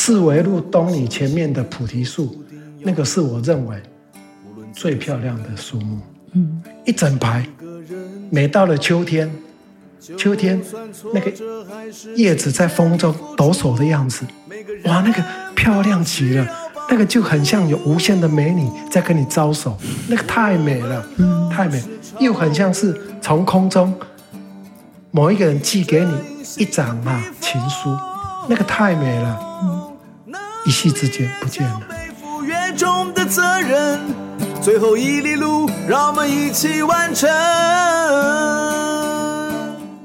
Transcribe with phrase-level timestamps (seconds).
[0.00, 2.40] 四维路东里前面的菩提树，
[2.82, 3.76] 那个是我认为
[4.72, 5.98] 最漂亮的树木。
[6.34, 7.44] 嗯，一整排，
[8.30, 9.28] 每到了秋天，
[10.16, 10.62] 秋天
[11.12, 11.32] 那个
[12.14, 14.24] 叶子在风中抖擞的样子，
[14.84, 15.22] 哇，那个
[15.56, 16.46] 漂亮极了，
[16.88, 19.76] 那个就很像有无限的美女在跟你招手，
[20.06, 21.04] 那个太美了，
[21.50, 21.82] 太美，
[22.20, 23.92] 又很像是从空中
[25.10, 26.12] 某一个人寄给你
[26.56, 27.90] 一张啊情书，
[28.48, 29.87] 那个太美了，
[30.64, 31.80] 一夕之间不见了。
[34.60, 37.28] 最后一里路，让我们一起完成。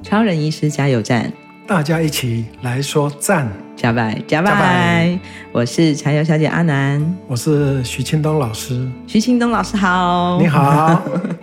[0.01, 1.31] 超人医师加油站，
[1.67, 5.19] 大家一起来说赞，加拜加拜。
[5.51, 8.89] 我是柴油小姐阿南，我是徐庆东老师。
[9.05, 11.01] 徐庆东老师好，你好。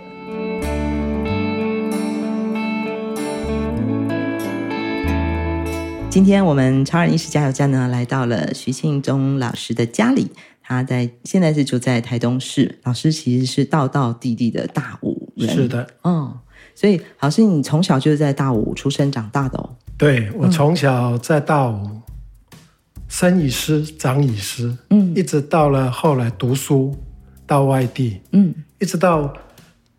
[6.11, 10.29] 今天我们超人医师加油站呢，来到了徐庆忠老师的家里。
[10.61, 15.49] 他在现在是住在台东市，老师其实是道道地地的大武人。
[15.49, 16.37] 是的，嗯，
[16.75, 19.69] 所以老师你从小就是在大武出生长大的哦。
[19.97, 22.01] 对，我从小在大武，
[23.07, 26.93] 生以师，长以师，嗯，一直到了后来读书
[27.47, 29.33] 到外地，嗯，一直到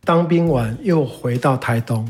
[0.04, 2.06] 当兵完又回到台东，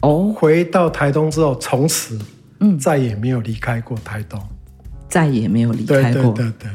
[0.00, 2.18] 哦，回到台东之后，从此
[2.60, 4.40] 嗯再也没有离开过台东，
[5.08, 6.70] 再也没有离开过，对对对对，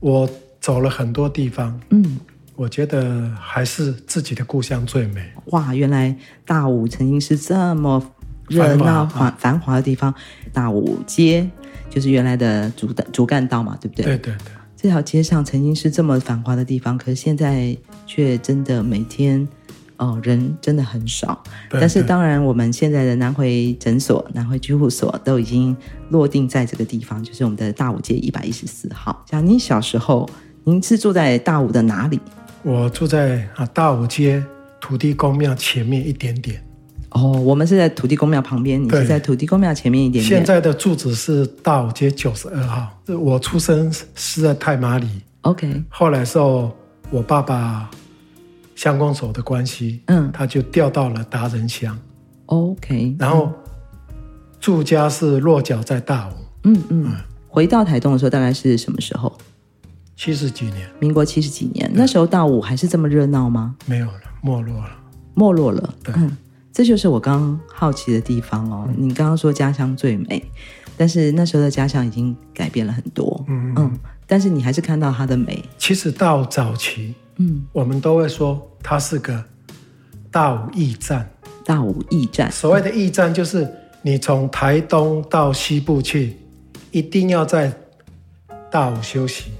[0.00, 0.28] 我。
[0.62, 2.20] 走了很多地方，嗯，
[2.54, 5.20] 我觉得还是自己的故乡最美。
[5.46, 6.16] 哇，原来
[6.46, 8.00] 大武曾经是这么
[8.46, 10.14] 热闹、繁繁华的地方。
[10.52, 11.50] 大武街
[11.90, 14.04] 就是原来的主主干道嘛，对不对？
[14.04, 14.52] 对对对。
[14.76, 19.44] 这条街上曾经是这么繁华的地方，可是现在却真的每天
[19.96, 21.42] 哦人真的很少。
[21.70, 25.76] 但是当然，我们现在的南回诊所、南回居护所都已经
[26.10, 29.24] 落定在这个地方，就是我们的大武街一百一十四号。
[29.30, 30.28] 像您小时候。
[30.64, 32.20] 您是住在大武的哪里？
[32.62, 34.40] 我住在啊大武街
[34.80, 36.62] 土地公庙前面一点点。
[37.08, 40.24] 哦，我们是在土地公庙旁边，你是在土地公庙前面一点点。
[40.24, 42.96] 现在的住址是大武街九十二号。
[43.08, 45.08] 我出生是在太麻里。
[45.40, 45.82] OK。
[45.88, 46.70] 后来时候
[47.10, 47.90] 我爸爸
[48.74, 51.98] 乡公所的关系，嗯，他就调到了达人乡。
[52.46, 53.16] OK。
[53.18, 53.52] 然后
[54.60, 56.32] 住家是落脚在大武。
[56.64, 57.04] 嗯嗯。
[57.06, 57.12] 嗯，
[57.48, 59.32] 回到台东的时候，大概是什么时候？
[60.14, 63.74] 七十几年，民国七十几年，那时候大武还是这么热闹吗？
[63.86, 64.90] 没有了，没落了，
[65.34, 65.94] 没落了。
[66.04, 66.36] 对，嗯，
[66.72, 68.84] 这就是我刚刚好奇的地方哦。
[68.88, 70.44] 嗯、你刚刚说家乡最美，
[70.96, 73.44] 但是那时候的家乡已经改变了很多。
[73.48, 75.64] 嗯嗯，但是你还是看到它的美。
[75.76, 79.44] 其实到早期，嗯，我们都会说它是个
[80.30, 81.28] 大武驿站。
[81.64, 83.68] 大武驿站，所谓的驿站就是
[84.02, 86.36] 你从台东到西部去，
[86.90, 87.72] 一定要在
[88.70, 89.50] 大武休息。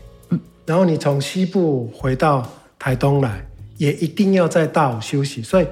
[0.65, 2.49] 然后你从西部回到
[2.79, 3.45] 台东来，
[3.77, 5.67] 也一定要在大武休息，所以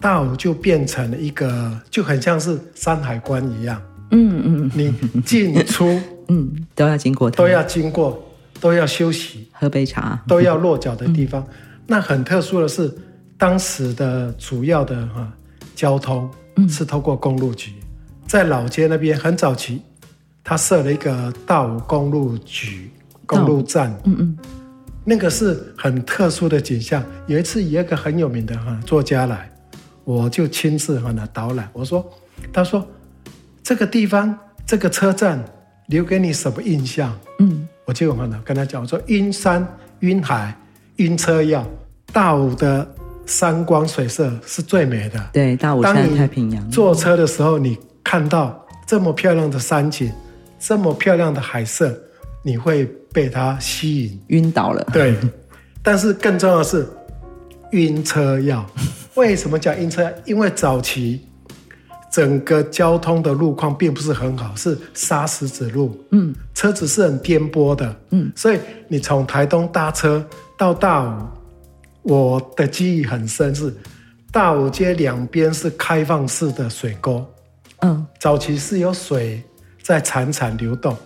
[0.00, 3.80] 大武就变成了一个，就很像是山海关一样。
[4.10, 8.20] 嗯嗯，你进出 嗯都要经过，都要经过，
[8.60, 11.42] 都要休息，喝杯茶，都要落脚的地方。
[11.42, 11.54] 嗯、
[11.86, 12.92] 那很特殊的是，
[13.36, 15.32] 当时的主要的哈
[15.74, 16.30] 交通
[16.68, 17.72] 是透过公路局，
[18.26, 19.82] 在老街那边很早期，
[20.42, 22.90] 他设了一个大武公路局。
[23.26, 24.38] 公路站，嗯嗯，
[25.04, 27.04] 那个是很特殊的景象。
[27.26, 29.52] 有一次，有一个很有名的哈作家来，
[30.04, 31.68] 我就亲自和他导览。
[31.74, 32.10] 我说，
[32.50, 32.88] 他说
[33.62, 35.44] 这个地方这个车站
[35.88, 37.14] 留给你什么印象？
[37.38, 38.12] 嗯，我就
[38.44, 39.66] 跟他讲，我说晕山、
[40.00, 40.54] 晕海、
[40.96, 41.66] 晕车药，
[42.12, 42.86] 大武的
[43.24, 45.18] 山光水色是最美的。
[45.32, 46.70] 对，大武山太平洋。
[46.70, 50.12] 坐车的时候，你看到这么漂亮的山景，
[50.58, 51.98] 这么漂亮的海色，
[52.42, 52.86] 你会。
[53.10, 54.86] 被它吸引，晕倒了。
[54.92, 55.16] 对，
[55.82, 56.86] 但是更重要的是
[57.70, 58.64] 晕车药。
[59.14, 60.12] 为什么叫晕车药？
[60.26, 61.26] 因为早期
[62.10, 65.98] 整个交通的路况并不是很好，是砂石子路。
[66.10, 67.96] 嗯，车子是很颠簸的。
[68.10, 68.58] 嗯，所以
[68.88, 70.24] 你从台东搭车
[70.56, 71.28] 到大武，
[72.02, 73.74] 我的记忆很深，是
[74.32, 77.24] 大武街两边是开放式的水沟。
[77.80, 79.42] 嗯，早期是有水
[79.82, 80.96] 在潺潺流动，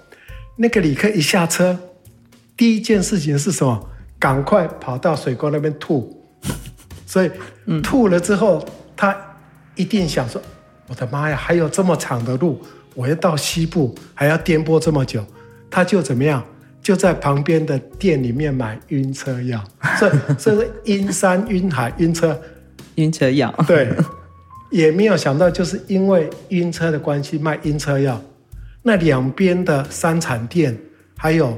[0.57, 1.79] 那个旅客一下车。
[2.57, 3.89] 第一件事情是什么？
[4.19, 6.25] 赶快跑到水沟那边吐，
[7.05, 7.31] 所以
[7.83, 8.65] 吐了之后，
[8.97, 9.17] 他
[9.75, 10.41] 一定想说
[10.93, 12.61] ：“我的妈呀，还有这么长的路，
[12.95, 15.25] 我要到西部，还要颠簸这么久。”
[15.71, 16.45] 他就怎么样？
[16.83, 19.65] 就在旁边的店里面买晕车药，
[19.99, 22.39] 所以这是晕山、晕海、晕车、
[22.97, 23.51] 晕车药。
[23.67, 23.89] 对，
[24.71, 28.21] 也没有想到，就是因为晕车的关系卖晕车药，
[28.83, 30.79] 那两边的三产店。
[31.17, 31.57] 还有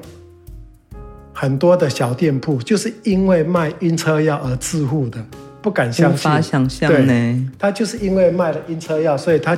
[1.33, 5.27] 很多的小店铺，就是因为卖晕车药而致富的，
[5.65, 7.51] 不敢相信，无法想象呢。
[7.59, 9.57] 他就是因为卖了晕车药，所以他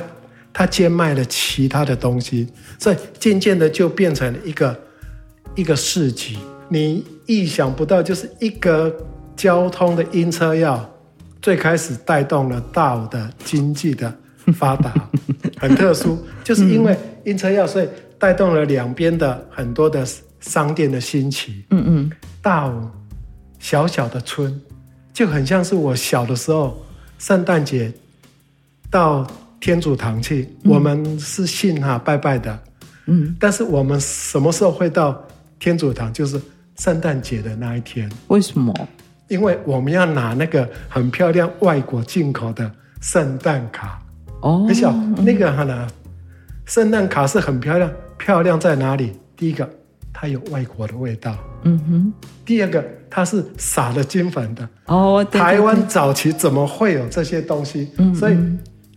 [0.53, 2.47] 他兼卖了其他的东西，
[2.79, 4.79] 所以渐渐的就变成了一个
[5.53, 6.37] 一个市集。
[6.69, 8.95] 你意想不到，就是一个
[9.35, 10.89] 交通的晕车药，
[11.41, 14.13] 最开始带动了大武的经济的
[14.53, 14.93] 发达，
[15.59, 20.07] 很特殊，就是因为晕车药，所以带动了两边的很多的
[20.39, 21.65] 商店的兴起。
[21.71, 22.11] 嗯嗯，
[22.41, 22.87] 大武
[23.59, 24.57] 小小的村，
[25.17, 26.79] 就很像是我小的时候，
[27.17, 27.91] 圣诞节
[28.91, 29.25] 到
[29.59, 32.59] 天主堂去，我们是信哈拜拜的。
[33.07, 35.19] 嗯，但是我们什么时候会到
[35.57, 36.13] 天主堂？
[36.13, 36.39] 就是。
[36.77, 38.71] 圣诞节的那一天，为什么？
[39.29, 42.71] 因为我们要拿那个很漂亮外国进口的
[43.01, 43.99] 圣诞卡
[44.41, 44.63] 哦。
[44.69, 44.87] 而且
[45.23, 45.87] 那个哈呢，
[46.67, 49.13] 圣诞卡是很漂亮，漂亮在哪里？
[49.35, 49.67] 第一个，
[50.13, 51.35] 它有外国的味道。
[51.63, 52.13] 嗯哼。
[52.45, 55.25] 第二个，它是撒了金粉的哦。
[55.25, 57.89] 台湾早期怎么会有这些东西？
[57.97, 58.13] 嗯。
[58.15, 58.37] 所以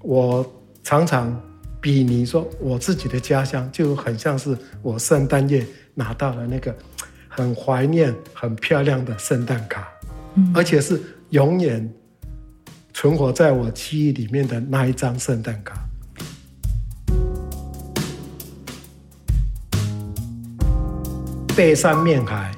[0.02, 0.44] 我
[0.82, 1.40] 常常
[1.80, 6.74] 比拟说，我自己的家乡就很像是我圣诞夜拿到了那个。
[7.32, 9.88] 很怀念很漂亮的圣诞卡，
[10.34, 11.88] 嗯，而且是永远
[12.92, 15.78] 存活在我记忆里面的那一张圣诞卡。
[21.56, 22.50] 背山面海，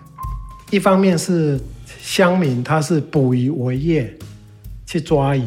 [0.72, 1.60] 一方面是
[2.00, 4.12] 乡民他是捕鱼为业
[4.86, 5.46] 去抓鱼，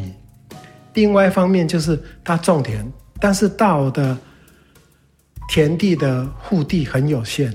[0.94, 2.86] 另外一方面就是他种田，
[3.18, 4.16] 但是大的
[5.48, 7.52] 田地的户地很有限。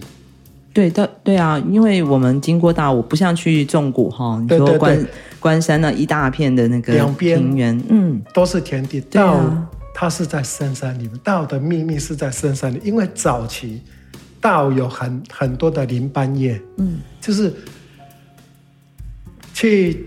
[0.74, 5.08] 对的，对啊，因为我们经过大武，不像去纵谷哈，你说关
[5.40, 9.00] 关山那一大片的那个平原，嗯，都是田地。
[9.00, 9.40] 大武
[9.94, 13.82] 它是在深山里面，大武的秘密是在深山里，因为早期
[14.42, 17.54] 大武有很很多的林班业，嗯，就是
[19.54, 20.06] 去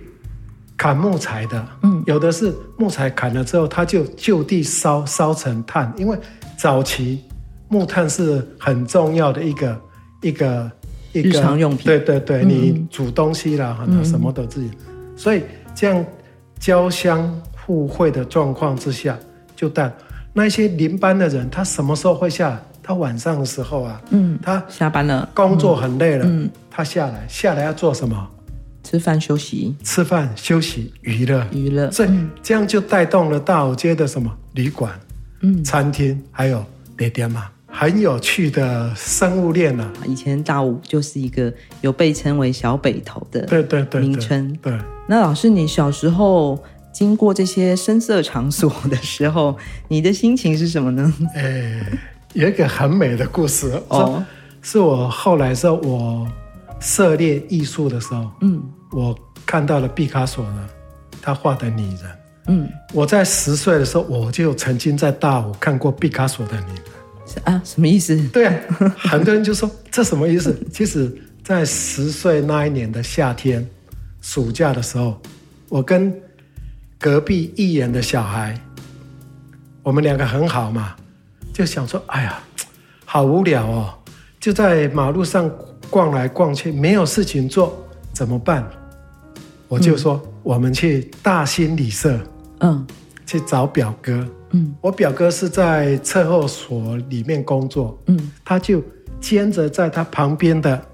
[0.76, 6.18] 砍木材的，嗯，有的是木材砍了之后，他就就地烧烧成炭，因为
[6.58, 7.24] 早期
[7.68, 9.80] 木炭是很重要的一个。
[10.24, 10.72] 一个
[11.12, 14.70] 一个日常用品，对对对，嗯、你煮东西啦，哈、嗯，什么都自己，
[15.14, 15.42] 所以
[15.74, 16.02] 这样
[16.58, 17.30] 交相
[17.66, 19.18] 互惠的状况之下，
[19.54, 19.92] 就但
[20.32, 22.62] 那些林班的人，他什么时候会下来？
[22.86, 28.30] 他晚上的时候啊，嗯，他下班了，工作很累了，嗯，他下来，下来要做什么？
[28.82, 32.10] 吃饭休息，吃饭休息娱乐娱乐，所以
[32.42, 34.92] 这样就带动了大武街的什么旅馆、
[35.40, 36.62] 嗯，餐厅，还有
[36.94, 37.46] 别店嘛。
[37.66, 40.06] 很有趣的生物链呢、啊。
[40.06, 44.56] 以前大武就是一个有被称为小北头的对对对名称。
[44.62, 44.78] 对，
[45.08, 49.56] 那老师，你小时候经过这些声色场所的时候，
[49.88, 51.12] 你的心情是什么呢？
[51.34, 51.84] 哎，
[52.34, 54.22] 有一个很美的故事哦，
[54.60, 56.26] 是我后来时候我
[56.80, 58.60] 涉猎艺术的时候，嗯，
[58.90, 59.16] 我
[59.46, 60.68] 看到了毕卡索呢，
[61.22, 61.98] 他画的女人，
[62.48, 67.44] 嗯，我在十岁的时候，我就曾经在大武看过毕卡索的女人。
[67.44, 68.16] 啊，什么意思？
[68.28, 68.54] 对啊，
[68.98, 70.54] 很多人就说这什么意思？
[70.72, 71.10] 其实，
[71.42, 73.66] 在十岁那一年的夏天，
[74.20, 75.20] 暑假的时候，
[75.68, 76.12] 我跟
[76.98, 78.58] 隔壁一眼的小孩，
[79.82, 80.94] 我们两个很好嘛，
[81.54, 82.38] 就想说，哎呀，
[83.06, 83.94] 好无聊哦，
[84.40, 85.48] 就在马路上
[85.88, 87.78] 逛来逛去，没有事情做，
[88.12, 88.68] 怎么办？
[89.68, 92.18] 我就说，嗯、我们去大兴旅社，
[92.58, 92.84] 嗯，
[93.24, 94.26] 去找表哥。
[94.50, 98.82] 嗯，我表哥是在测候所里面工作，嗯，他就
[99.20, 100.84] 兼着在他旁边的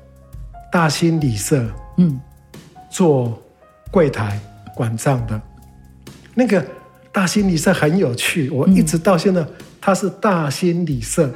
[0.70, 2.20] 大兴旅社，嗯，
[2.90, 3.42] 做
[3.90, 4.38] 柜台
[4.74, 5.40] 管账的。
[6.34, 6.62] 那个
[7.10, 9.44] 大兴旅社很有趣，我一直到现在，
[9.80, 11.30] 他是大兴旅社，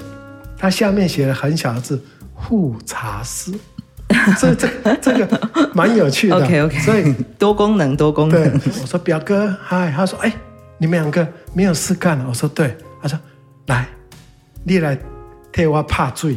[0.58, 2.00] 他下面写了很小的字
[2.36, 3.52] “富茶师”，
[4.38, 4.68] 这这
[5.00, 5.40] 这个
[5.74, 6.36] 蛮有趣的。
[6.36, 8.58] OK OK，所以 多功能多功能。
[8.58, 10.32] 对，我说表哥嗨，他说哎。
[10.76, 12.76] 你们两个没有事干了，我说对。
[13.00, 13.18] 他说
[13.66, 13.86] ：“来，
[14.64, 14.98] 你来
[15.52, 16.36] 替我怕醉，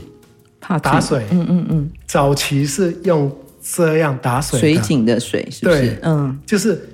[0.61, 1.25] 怕打水。
[1.31, 1.91] 嗯嗯嗯。
[2.05, 5.79] 早期是用这样打水，水井的水是不是？
[5.81, 6.87] 对，嗯，就是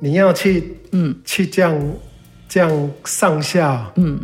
[0.00, 1.78] 你要去，嗯，去这样
[2.48, 4.18] 这样上下，嗯，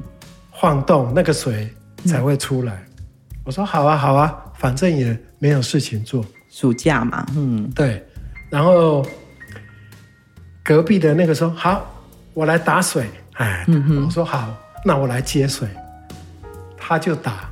[0.63, 1.69] 晃动那个水
[2.07, 2.73] 才会出来。
[2.73, 8.01] 嗯、我说好啊好啊，反正也没有事情做，暑假嘛，嗯，对。
[8.49, 9.05] 然后
[10.63, 11.89] 隔壁的那个说好。”
[12.33, 13.67] 我来打水，哎，
[14.07, 15.69] 我说好，那我来接水，
[16.79, 17.51] 他就打，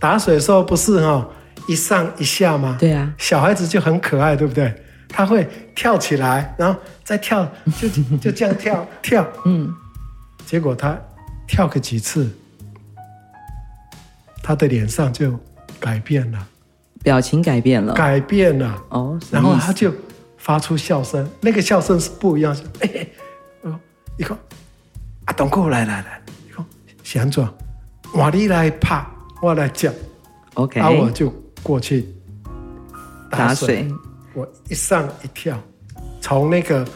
[0.00, 1.28] 打水的时候不是哈
[1.68, 2.76] 一上一下吗？
[2.80, 4.74] 对啊，小孩子就很可爱，对不对？
[5.08, 5.46] 他会
[5.76, 7.48] 跳起来，然后再跳，
[7.78, 9.72] 就就这样跳跳，嗯，
[10.44, 10.98] 结果他
[11.46, 12.28] 跳个几次，
[14.46, 15.36] 他的脸上就
[15.80, 16.46] 改变了，
[17.02, 18.80] 表情改变了，改变了。
[18.90, 19.92] 哦，然后他就
[20.36, 22.56] 发出笑声，那个笑声是不一样。
[22.78, 23.08] 哎哎，
[23.62, 23.76] 哦，
[24.16, 24.38] 一个
[25.24, 26.64] 啊，东哥来来来，你看
[27.02, 27.52] 想转，
[28.14, 29.04] 我你来拍，
[29.42, 29.92] 我来讲
[30.54, 31.28] ，OK，然后我就
[31.60, 32.06] 过去
[33.28, 33.94] 打水，打水。
[34.32, 35.60] 我一上一跳，
[36.20, 36.86] 从那个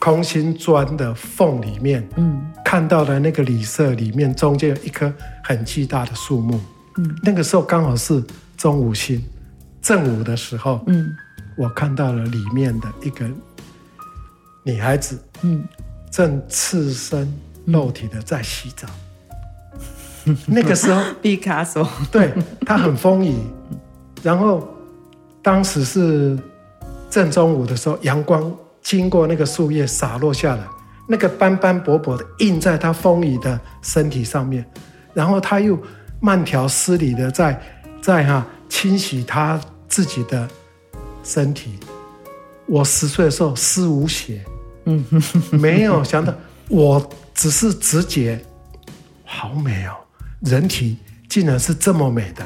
[0.00, 5.12] 空心砖的缝里面，嗯，看到了那个里舍里面中间有一棵
[5.44, 6.58] 很巨大的树木，
[6.96, 8.22] 嗯，那个时候刚好是
[8.56, 9.22] 中午星。
[9.82, 11.14] 正午的时候，嗯，
[11.56, 13.24] 我看到了里面的一个
[14.64, 15.62] 女孩子，嗯，
[16.10, 17.32] 正赤身
[17.66, 18.88] 露体的在洗澡。
[20.24, 23.36] 嗯、那个时候， 毕卡索，对，她很丰腴。
[24.24, 24.68] 然后
[25.40, 26.36] 当时是
[27.08, 30.66] 正中午的时候，阳光经过那个树叶洒落下来，
[31.06, 34.68] 那个斑斑驳驳的印在她丰腴的身体上面。
[35.14, 35.78] 然后她又
[36.20, 37.60] 慢条斯理的在
[38.02, 39.60] 在哈清洗他。
[39.88, 40.46] 自己的
[41.22, 41.78] 身体，
[42.66, 44.44] 我十岁的时候尸无血，
[44.84, 45.02] 嗯，
[45.52, 46.34] 没有想到，
[46.68, 48.38] 我只是直觉，
[49.24, 49.94] 好美哦，
[50.40, 52.44] 人体竟然是这么美的，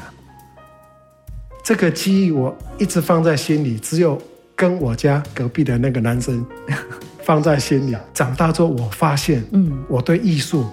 [1.63, 4.21] 这个记忆我一直放在心里，只有
[4.55, 6.45] 跟我家隔壁的那个男生
[7.25, 7.97] 放在心里。
[8.13, 10.67] 长大之后，我发现，嗯，我对艺术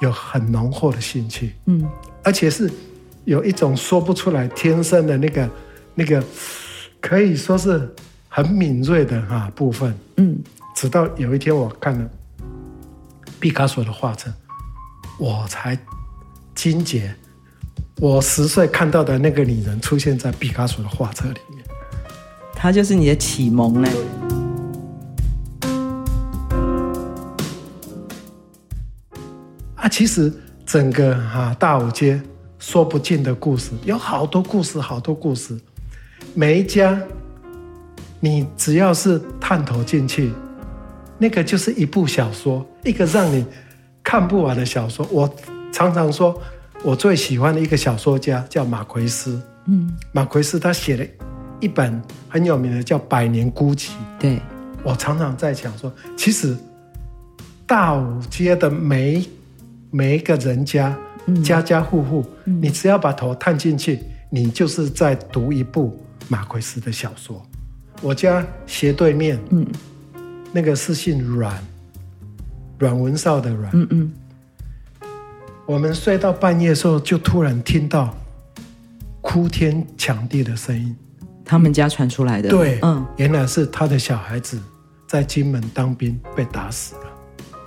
[0.00, 1.88] 有很浓厚的兴趣，嗯，
[2.22, 2.70] 而且是
[3.24, 5.48] 有一种说不出来天生的那个。
[5.94, 6.24] 那个
[7.02, 7.94] 可以说是
[8.26, 10.38] 很敏锐的哈部分，嗯，
[10.74, 12.10] 直到有一天我看了
[13.38, 14.32] 毕卡索的画册，
[15.18, 15.78] 我才
[16.54, 17.14] 惊觉，
[17.96, 21.62] 我十岁看到的那个女人出现在毕卡索的画册里面，
[22.54, 23.88] 她就是你的启蒙呢。
[29.74, 30.32] 啊，其实
[30.72, 32.18] 整个哈大五街
[32.58, 35.54] 说不尽的故事，有好多故事，好多故事。
[36.32, 36.98] 每一家，
[38.20, 40.32] 你只要是探头进去，
[41.18, 43.44] 那个就是一部小说，一个让你
[44.02, 45.06] 看不完的小说。
[45.10, 45.30] 我
[45.70, 46.40] 常常说，
[46.82, 49.38] 我最喜欢的一个小说家叫马奎斯。
[49.66, 51.04] 嗯，马奎斯他写了
[51.60, 52.00] 一本
[52.30, 53.88] 很有名的叫《百年孤寂》。
[54.18, 54.40] 对，
[54.82, 56.56] 我常常在想说，其实
[57.66, 59.22] 大五街的每
[59.92, 65.96] 每一个人家，嗯、家家户户，嗯、你只要把头探进去，你就是在读一部。
[66.28, 67.44] 马奎斯的小说，
[68.00, 69.66] 我家斜对面，嗯，
[70.52, 71.52] 那个是姓阮，
[72.78, 74.12] 阮文绍的阮，嗯嗯。
[75.66, 78.16] 我们睡到半夜的时候，就突然听到
[79.20, 80.96] 哭天抢地的声音，
[81.44, 84.58] 他们家传出来的，对，嗯，原来是他的小孩子
[85.06, 87.00] 在金门当兵被打死了。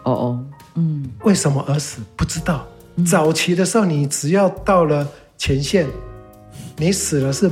[0.06, 2.02] 哦哦，嗯，为什么而死？
[2.16, 2.68] 不知道。
[3.06, 5.88] 早期的时候，你只要到了前线，
[6.78, 7.52] 你死了是。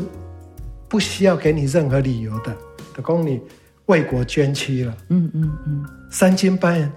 [0.90, 2.56] 不需要给你任何理由的，
[2.96, 3.42] 的供你
[3.88, 4.96] 为国捐躯了。
[5.10, 5.86] 嗯嗯嗯。
[6.12, 6.92] 三更半夜，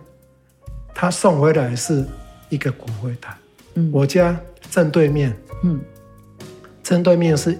[0.94, 2.04] 他送回来是
[2.50, 3.34] 一个骨灰坛。
[3.72, 3.90] 嗯。
[3.90, 4.38] 我家
[4.70, 5.80] 正对面，嗯，
[6.82, 7.58] 正对面是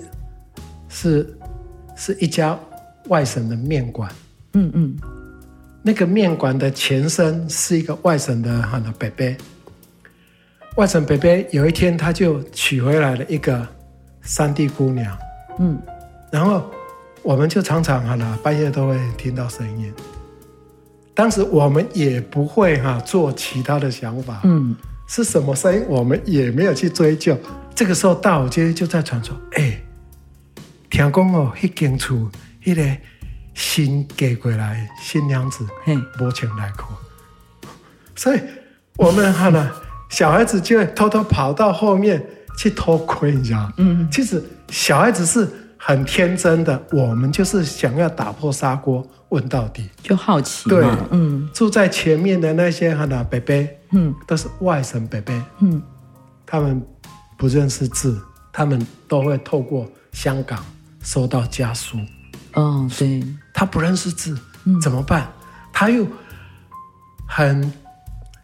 [0.91, 1.39] 是
[1.97, 2.59] 是一家
[3.09, 4.13] 外省的面馆。
[4.53, 4.97] 嗯嗯。
[5.87, 9.37] 那个面馆的前身是一个外省的很多伯伯。
[10.75, 13.65] 外省伯伯有一天他就娶回来了一个
[14.23, 15.17] 山地姑娘。
[15.61, 15.81] 嗯。
[16.33, 16.69] 然后
[17.23, 19.95] 我们就常常哈啦，半夜都会听到声音。
[21.15, 24.75] 当时我们也不会哈做其他的想法，嗯，
[25.07, 27.39] 是什么声音我们也没有去追究。
[27.77, 29.81] 这个时候大武街就在传说，哎，
[30.91, 32.29] 听讲哦，一间厝
[32.65, 32.83] 一个
[33.57, 36.93] 新嫁过来新娘子，嘿，无穿内裤，
[38.15, 38.41] 所以
[38.97, 39.71] 我们哈呢，
[40.11, 42.25] 小孩子就会偷偷跑到后面
[42.57, 43.73] 去偷窥，你知道？
[43.79, 45.49] 嗯，其实小孩子是。
[45.79, 50.69] 很天真的，我们就是想要打破砂锅问到底，就好奇。
[50.69, 53.55] 对，嗯，住在前面的那些哈呢伯伯，
[53.93, 55.81] 嗯，都是外省伯伯，嗯，
[56.45, 56.85] 他们
[57.37, 58.21] 不认识字，
[58.53, 60.65] 他们都会透过香港
[61.03, 61.99] 收到家书。
[62.55, 63.23] 哦，对，
[63.57, 65.27] 他不认识字，嗯，怎么办？
[65.73, 66.07] 他又
[67.27, 67.73] 很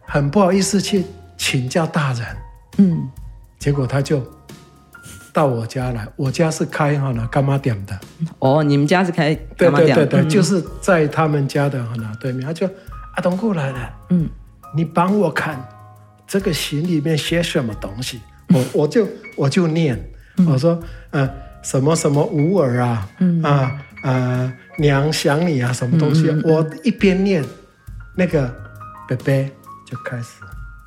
[0.01, 1.05] 很不好意思去
[1.37, 2.25] 请教大人，
[2.79, 3.07] 嗯，
[3.59, 4.21] 结果他就。
[5.35, 7.99] 到我家来，我家是开哈那干妈店的。
[8.37, 9.95] 哦，你们家是开干妈店？
[9.95, 12.45] 对对对对，嗯、就是在他们家的哈那对面。
[12.45, 12.69] 他就
[13.15, 14.29] 阿东过来了，嗯，
[14.75, 15.67] 你帮我看
[16.27, 18.21] 这个信里面写什么东西？
[18.49, 19.99] 嗯、我 我就我就念，
[20.37, 20.79] 嗯、我说
[21.09, 21.27] 呃
[21.63, 26.29] 什么什么无耳啊，嗯、啊呃娘想你啊，什么东西？
[26.29, 27.43] 嗯嗯嗯、我一边念，
[28.15, 28.53] 那个
[29.07, 29.51] 贝贝
[29.85, 30.41] 就开始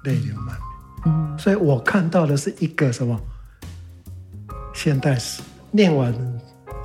[0.05, 0.57] 泪流满面。
[1.07, 3.19] 嗯，所以我看到的是一个什么？
[4.73, 6.15] 现代史念完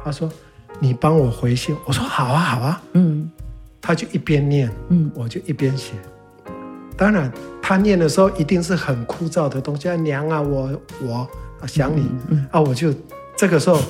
[0.04, 0.32] 他说
[0.80, 3.30] ：“你帮我回信。”我说：“好啊，好啊。”嗯，
[3.82, 5.94] 他就一边念，嗯，我就一边写。
[6.96, 11.28] 当然，他念的时候一定是很枯燥的东西啊，娘啊，我我
[11.68, 12.94] 想你、嗯嗯、啊，我就
[13.36, 13.82] 这个时候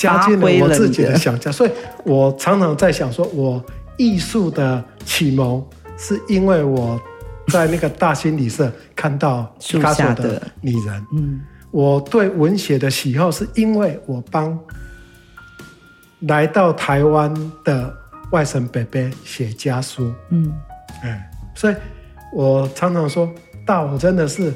[0.00, 1.16] 加进了我自己的。
[1.16, 1.70] 想象，所以
[2.04, 3.64] 我常常在想说，我
[3.96, 5.64] 艺术的启蒙
[5.96, 7.00] 是因为我
[7.48, 11.40] 在那个大心理社看到毕卡索的女人，嗯。
[11.72, 14.58] 我对文学的喜好，是因为我帮
[16.22, 17.32] 来到台湾
[17.64, 17.94] 的
[18.32, 20.12] 外甥伯伯写家书。
[20.30, 20.52] 嗯，
[21.04, 21.76] 哎，所以
[22.34, 23.30] 我常常说，
[23.64, 24.52] 大武真的是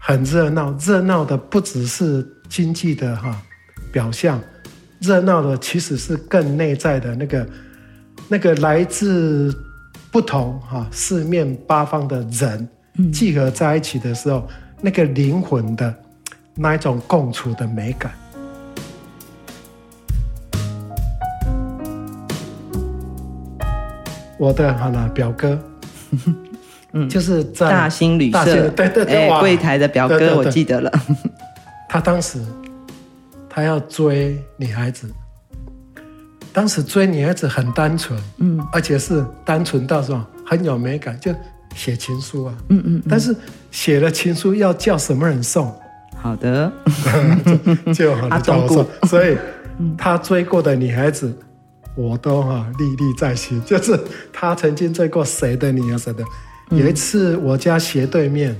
[0.00, 3.38] 很热闹，热闹的不只是经济的哈
[3.92, 4.40] 表象，
[5.04, 7.46] 热闹的其实是更内在的那个
[8.28, 9.54] 那个来自
[10.10, 12.68] 不同哈四面八方的人
[13.12, 14.48] 聚合在一起的时候，
[14.80, 15.94] 那个灵魂的。
[16.56, 18.12] 那一种共处的美感。
[24.38, 25.58] 我的好了表哥，
[26.94, 30.92] 嗯，就是在大兴旅社，对对对，欸、柜台的表哥，我记得了。
[31.88, 32.38] 他当时
[33.54, 35.08] 他要追女孩子，
[36.52, 41.32] 当时追女孩子很单纯，嗯，而且是单纯到什么很有美感，就
[41.72, 43.32] 写情书啊，嗯，嗯嗯，但是
[43.70, 45.72] 写了情书要叫什么人送？
[46.16, 46.72] 好的，
[47.94, 49.38] 就很早熟，所以
[49.96, 51.32] 他追过的女孩子，
[51.94, 53.62] 我都哈历历在心。
[53.64, 53.96] 就是
[54.32, 56.24] 他曾经追过谁的女孩子的。
[56.70, 58.56] 有一次我家斜对面，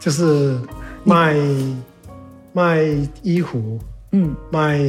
[0.00, 0.58] 就是
[1.04, 1.36] 卖
[2.52, 2.82] 卖
[3.22, 3.78] 衣服、
[4.12, 4.80] 嗯，卖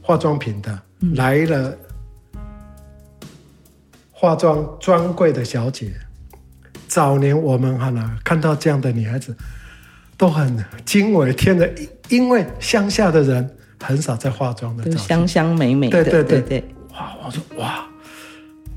[0.00, 0.80] 化妆品的，
[1.14, 1.76] 来了
[4.12, 5.92] 化妆专柜的小姐。
[6.86, 9.36] 早年我们哈呢看到这样的女孩子。
[10.18, 11.72] 都很惊为天人，
[12.08, 13.48] 因为乡下的人
[13.80, 17.16] 很少在化妆的，香香美美的，对对对，对，对哇！
[17.24, 17.86] 我说哇，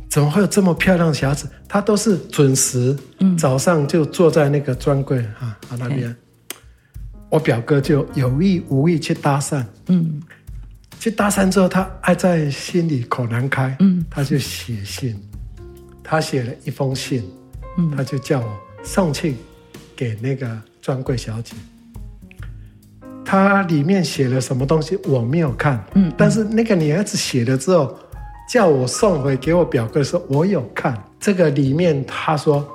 [0.07, 1.49] 怎么会有这么漂亮的小孩子？
[1.67, 2.95] 她都是准时，
[3.39, 6.15] 早上就坐在那个专柜啊啊那边。
[7.31, 10.21] 我表哥就有意无意去搭讪，嗯，
[10.99, 15.19] 去搭讪之后，他还在心里口难开，嗯，他就写信，
[16.03, 17.23] 他写了一封信，
[17.79, 18.47] 嗯，他就叫我
[18.83, 19.35] 送去
[19.95, 20.61] 给那个。
[20.81, 21.53] 专柜小姐，
[23.23, 27.95] 他里面写了什么东西我没有看，嗯，嗯，但是那个女孩子写了之后，
[28.49, 30.99] 叫我送回给我表哥的时候，我有看。
[31.19, 32.67] 这个里面，他说，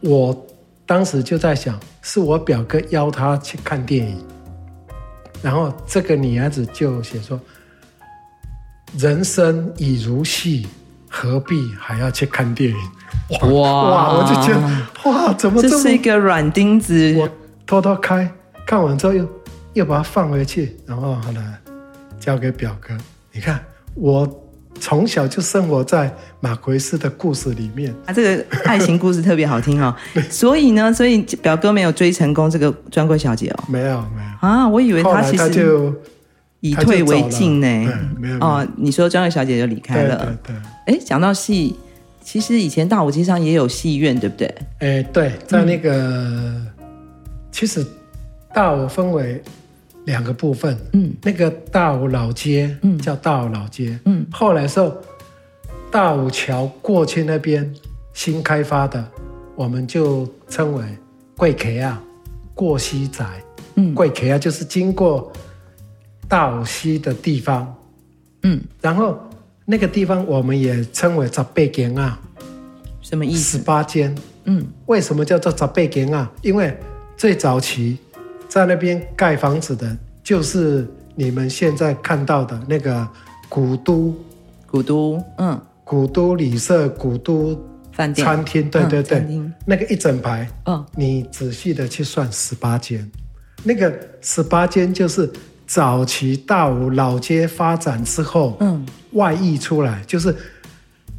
[0.00, 0.46] 我
[0.90, 4.18] 当时就在想，是我表哥邀他去看电影，
[5.40, 7.38] 然后这个女孩子就写说，
[8.98, 10.66] 人生已如戏，
[11.08, 12.76] 何必还要去看电影？
[13.40, 14.12] 哇哇，哇！
[14.14, 17.14] 我就觉得哇，怎么这，么这是一个软钉子？
[17.16, 17.30] 我
[17.64, 18.28] 偷偷开，
[18.66, 19.28] 看完之后又
[19.74, 21.56] 又把它放回去，然后后来
[22.18, 22.98] 交给表哥。
[23.30, 24.28] 你看，我
[24.80, 27.94] 从小就生活在马奎斯的故事里面。
[28.06, 29.94] 啊，这个爱情故事特别好听哦。
[30.28, 33.64] 所以呢，所以表哥没有追成功这个专柜小姐哦。
[33.68, 35.94] 没有没有啊，我以为他其实就
[36.60, 37.66] 以退为进呢。
[38.18, 40.36] 没有哦，你说专柜小姐就离开了。
[40.42, 40.56] 对。
[40.86, 41.76] 哎，讲到戏。
[42.22, 44.54] 其实以前大武街上也有戏院，对不对？
[44.80, 46.68] 哎，对，在那个、嗯、
[47.50, 47.84] 其实
[48.54, 49.42] 大武分为
[50.04, 54.96] 两个部分，嗯，那个大武老街，嗯，叫大武老街，嗯，后来时候
[55.90, 57.72] 大武桥过去那边
[58.12, 59.04] 新开发的，
[59.54, 60.84] 我们就称为
[61.36, 62.02] 贵客啊，
[62.54, 63.24] 过溪仔，
[63.76, 65.32] 嗯，贵客啊就是经过
[66.28, 67.74] 大武溪的地方，
[68.42, 69.18] 嗯，然后。
[69.66, 72.18] 那个地方我们也称为十八间啊，
[73.02, 73.56] 什么意思？
[73.56, 74.12] 十八间。
[74.42, 76.28] 嗯，为什么叫做十八间啊？
[76.42, 76.76] 因为
[77.16, 77.96] 最早期
[78.50, 83.08] 在那边盖房子的，就是你们现在看到的那个
[83.48, 84.14] 古都，
[84.66, 87.58] 古都，嗯，古都旅社、古都
[87.92, 93.10] 饭店、餐厅，对对对，嗯、那个一整排，嗯，你仔细的去算十八间，
[93.62, 95.32] 那个十八间就是。
[95.70, 100.34] 早期大武老街发展之后，嗯，外溢出来就是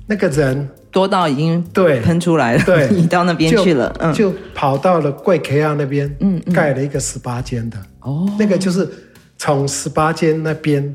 [0.05, 8.87] 那个人多到已经对喷出来了，对， 移到那边去了，嗯，就跑到了贵客亚那边，嗯，盖了一个十八间的，哦，那个就是
[9.37, 10.93] 从十八间那边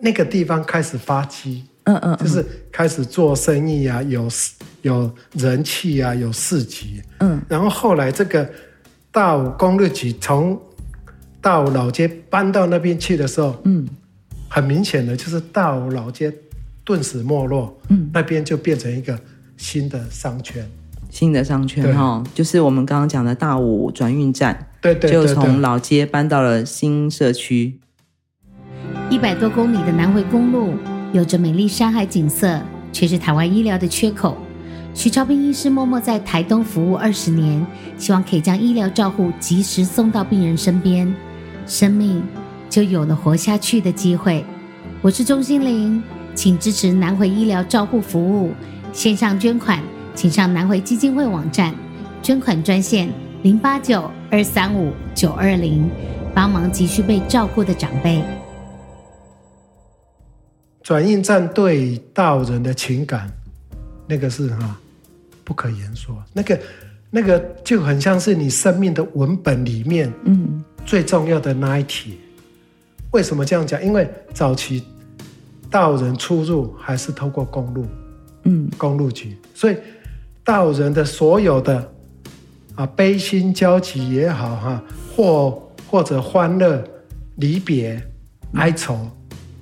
[0.00, 4.28] 那个地方开始发迹，嗯嗯，就是开始做生意啊，有
[4.82, 8.48] 有人气啊，有市集，嗯，然后后来这个
[9.12, 10.60] 大武工业局从
[11.40, 13.86] 大武老街搬到那边去的时候，嗯，
[14.48, 16.32] 很明显的就是大武老街
[16.84, 19.18] 顿时没落，嗯，那边就变成一个
[19.56, 20.68] 新的商圈，
[21.10, 27.80] 新的商圈哈，就是我们刚刚讲的大武转运站，对对，对，对，就从老街搬到了新社区。
[29.08, 30.74] 一百多公里的南回公路，
[31.12, 32.60] 有着美丽山海景色，
[32.92, 34.36] 却是台湾医疗的缺口。
[34.92, 37.64] 徐超斌医师默默在台东服务二十年，
[37.98, 41.14] 希望可以将医疗照护及时送到病人身边，
[41.66, 42.22] 生命
[42.68, 44.44] 就有了活下去的机会。
[45.02, 46.02] 我是钟心凌，
[46.34, 48.52] 请支持南回医疗照护服务，
[48.96, 49.78] 线上捐款，
[50.14, 51.74] 请上南回基金会网站，
[52.22, 55.86] 捐款专线零八九二三五九二零，
[56.34, 58.24] 帮忙急需被照顾的长辈。
[60.82, 63.30] 转运站对道人的情感，
[64.06, 64.74] 那个是哈
[65.44, 66.16] 不可言说。
[66.32, 66.58] 那个
[67.10, 72.14] 那个就很像是你生命的文本里面，嗯，最重要的那一帖。
[73.10, 73.84] 为什么这样讲？
[73.84, 74.82] 因为早期
[75.70, 77.84] 道人出入还是透过公路，
[78.46, 79.76] 嗯，公路局，所以
[80.42, 81.92] 道人的所有的
[82.74, 84.82] 啊悲心交集也好哈，
[85.14, 86.82] 或或者欢乐
[87.36, 88.02] 离别
[88.54, 88.96] 哀愁。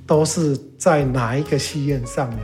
[0.07, 2.39] 都是在哪一个戏院上演？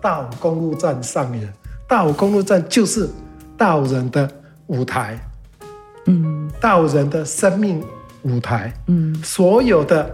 [0.00, 1.48] 大武公路站上演。
[1.86, 3.08] 大武公路站就是
[3.56, 4.28] 道人的
[4.66, 5.16] 舞台，
[6.06, 7.80] 嗯，道人的生命
[8.22, 10.12] 舞台，嗯，所有的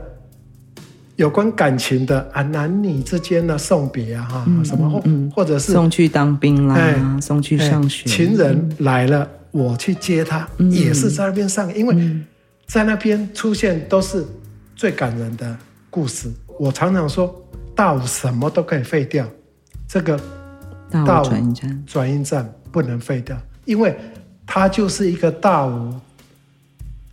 [1.21, 11.95] 有关感情的啊，男女之间的送别啊，哈、嗯，什么或、嗯、或者是送去当兵啦，哎、送去上学，哎、情人来了，我去接他，嗯、也是在那边上，因为
[12.67, 14.25] 在那边出现都是
[14.75, 15.55] 最感人的
[15.91, 16.33] 故事。
[16.59, 17.31] 我常常说，
[17.77, 19.29] 道什么都可以废掉，
[19.87, 20.19] 这个
[21.05, 23.95] 道转运站转运站不能废掉，因为
[24.47, 25.71] 它就是一个道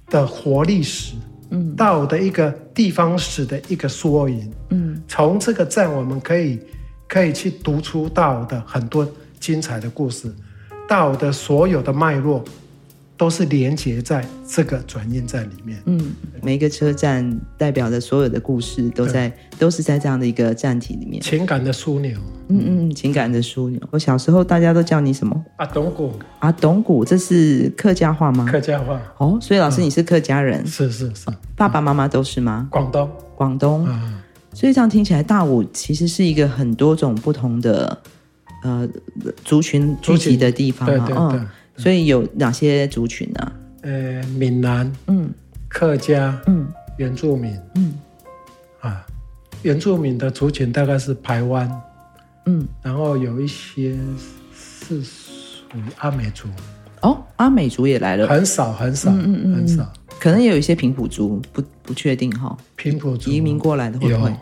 [0.09, 1.15] 的活历史，
[1.49, 6.59] 嗯，道的一个地方史的一个缩影，嗯，从这个站我们可以
[7.07, 9.07] 可以去读出道的很多
[9.39, 10.33] 精彩的故事，
[10.87, 12.43] 道的所有的脉络。
[13.17, 15.81] 都是连接在这个转运站里面。
[15.85, 21.21] 嗯，每一个车站代表的所有的故事都在，都是在这样的一个站体里面。
[21.21, 22.17] 情感的枢纽。
[22.49, 23.81] 嗯嗯，情感的枢纽。
[23.89, 25.45] 我小时候大家都叫你什么？
[25.57, 26.13] 阿董古。
[26.39, 28.45] 阿董古，这是客家话吗？
[28.49, 29.01] 客家话。
[29.17, 30.61] 哦，所以老师你是客家人？
[30.63, 31.25] 嗯、是是是。
[31.55, 32.67] 爸爸妈妈都是吗？
[32.69, 33.09] 广东。
[33.35, 33.85] 广东。
[33.89, 34.21] 嗯。
[34.53, 37.97] 所以这样听起来，大武其实是一个很多种不同的
[38.63, 38.87] 呃
[39.43, 40.87] 族群聚集的地方。
[40.87, 41.39] 对对
[41.77, 43.51] 所以有哪些族群呢？
[43.81, 45.29] 呃，闽南，嗯，
[45.69, 47.93] 客家，嗯，原住民，嗯，
[48.81, 49.05] 啊，
[49.61, 51.71] 原住民的族群大概是台湾，
[52.47, 53.95] 嗯，然后有一些
[54.53, 56.47] 是属于阿美族。
[57.01, 62.57] 哦，阿美族也来了，很少很少，嗯嗯嗯，很少，可能也有一些平埔族，不不确定哈。
[62.75, 64.33] 平埔族移民过来的会不会？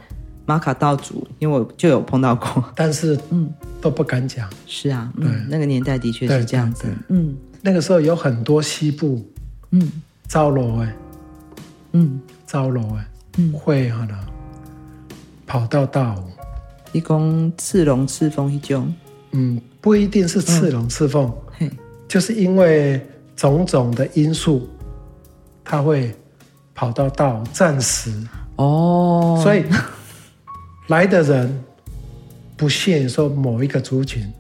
[0.46, 3.54] 马卡道族，因为我就有碰到过，但是嗯。
[3.82, 9.24] 都不敢讲，是啊，嗯，那个年代的确是这样子，嗯，那个时候有很多西部，
[9.70, 9.92] 嗯，
[10.28, 10.96] 招楼哎，
[11.92, 14.18] 嗯，招楼哎，嗯，会哈呢，
[15.46, 16.24] 跑到大武，
[16.94, 18.92] 一共赤龙赤凤一种，
[19.34, 21.70] 嗯，不一定是赤龙赤凤，嘿，
[22.08, 23.00] 就是因为
[23.36, 24.68] 种种的因素，
[25.64, 26.12] 他会
[26.74, 28.12] 跑到大武暂时。
[28.56, 29.64] 哦，所以
[30.88, 31.64] 来的人。
[32.58, 34.32] 不限说某一个族群。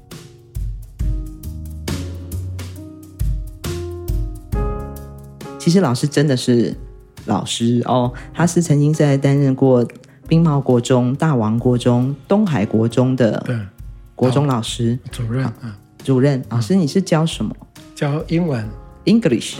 [5.59, 6.73] 其实老师真的是
[7.25, 9.85] 老师哦，他是曾经在担任过
[10.29, 13.67] 兵茂国中、大王国中、东海国中的
[14.15, 15.77] 国中老师主任啊。
[16.01, 17.53] 主任老师，你是教什么？
[17.93, 18.65] 教英文。
[19.05, 19.55] English，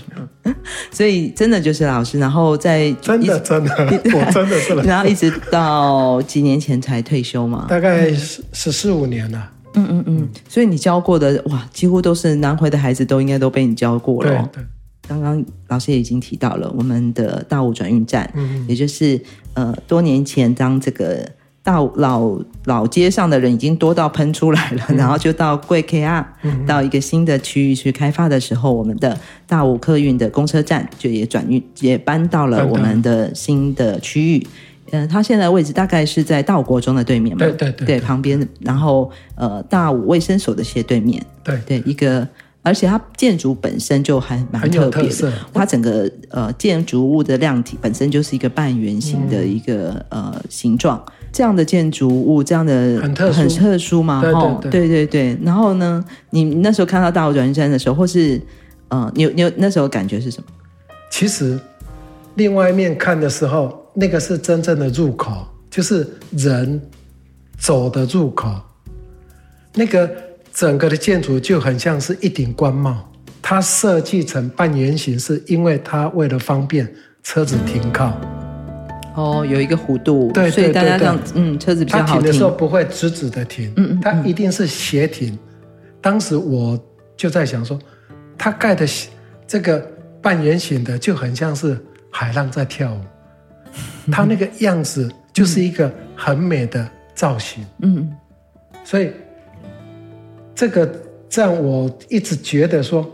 [0.90, 3.70] 所以真的就是老师，然后在真的真的，
[4.14, 9.50] 我真的是老师，然后一直到几年前才退休嘛，大概十十四五年了。
[9.74, 14.30] 嗯嗯嗯，所以你教过的哇，几乎都是南回的孩子，都应该都被你教过了。
[14.52, 14.66] 对对，
[15.06, 19.20] 刚刚老师也已经提到了我们的大武转运站，嗯，也就是
[19.54, 21.28] 呃多年前当这个。
[21.62, 34.46] 到老老街上的人已经多到喷出来了，嗯、然后就到贵 K R，，嗯、到一个新的区域去开发的时候，我们的大武客运的公车站就也转运也搬到了我们的新的区域。
[34.90, 37.44] 嗯、呃，它现在的位置大概是在大武国中的对面嘛？
[37.44, 41.22] 对对对，对，旁边，然后呃大武卫生所的斜对面。
[41.44, 42.26] 对对，一个，
[42.62, 51.04] 而且它建筑本身就还蛮特别的，它整个呃建筑物的量体本身就是一个半圆形的一个、嗯、呃形状。
[51.32, 54.22] 这样的建筑物，这样的很特殊，很特殊嘛？
[54.70, 55.38] 对对对。
[55.42, 58.40] 然后呢，你那时候看到大武转运站的时候，或是
[58.88, 60.48] 呃，你有你有那时候感觉是什么？
[61.10, 61.58] 其实，
[62.34, 66.80] 另外一面看的时候，那个是真正的入口，就是人
[67.58, 68.50] 走的入口。
[69.74, 70.10] 那个
[70.52, 73.10] 整个的建筑就很像是一顶官帽，
[73.40, 76.90] 它设计成半圆形，是因为它为了方便
[77.22, 78.12] 车子停靠。
[79.18, 82.14] 哦，有一个弧度，对，所以大家这样，嗯，车子比较好停。
[82.14, 85.36] 它停的时候不会直直的停，嗯嗯，它一定是斜停。
[86.00, 86.78] 当时我
[87.16, 87.76] 就在想说，
[88.38, 88.86] 它盖的
[89.44, 89.80] 这个
[90.22, 91.76] 半圆形的就很像是
[92.10, 93.00] 海浪在跳舞，
[94.12, 97.66] 它那个样子就是一个很美的造型。
[97.82, 98.08] 嗯，
[98.84, 99.10] 所以
[100.54, 100.88] 这个
[101.32, 103.04] 让我一直觉得说，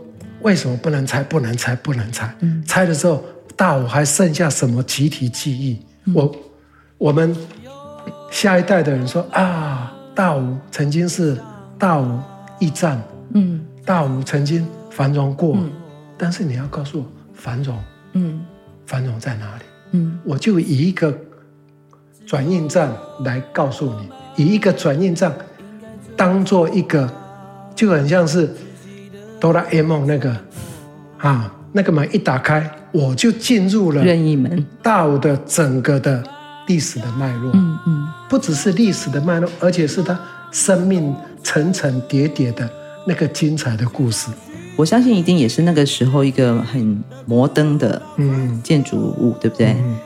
[0.41, 1.23] 为什么不能拆？
[1.23, 1.75] 不能拆？
[1.75, 2.31] 不能拆？
[2.41, 3.23] 嗯，拆的时候
[3.55, 5.83] 大武还剩下什么集体记忆？
[6.05, 6.35] 嗯、我
[6.97, 7.35] 我们
[8.31, 11.37] 下一代的人说啊，大吴曾经是
[11.77, 12.19] 大吴
[12.59, 13.01] 驿站，
[13.33, 15.71] 嗯，大吴曾经繁荣过，嗯、
[16.17, 17.77] 但是你要告诉我繁荣，
[18.13, 18.45] 嗯，
[18.85, 19.63] 繁荣在哪里？
[19.91, 21.15] 嗯，我就以一个
[22.25, 22.91] 转运站
[23.23, 24.09] 来告诉你，
[24.43, 25.31] 以一个转运站
[26.17, 27.09] 当做一个，
[27.75, 28.49] 就很像是
[29.39, 30.35] 哆啦 A 梦那个
[31.17, 32.69] 啊，那个门一打开。
[32.95, 36.23] 我就进入了任意门，道的整个的
[36.67, 40.17] 历史的脉络，嗯嗯，不只是历史的脉络，而且是他
[40.51, 42.69] 生命层层叠叠的
[43.05, 44.31] 那个精彩的故事。
[44.77, 48.61] 我相信一定也是那个时候一个很摩登的嗯。
[48.63, 49.67] 建筑物，嗯、对不对？
[49.67, 49.97] 嗯、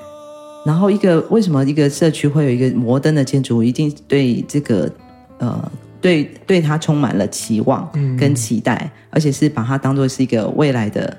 [0.66, 4.92] 然后一个为什么一个社区会有一个摩登的建筑物，一定对这个
[5.38, 5.72] 呃
[6.02, 11.16] 对对它充满了期望跟期待，嗯、而且是把它当做是一个未来的